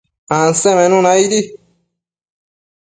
[0.37, 1.41] Ansemenuna aidi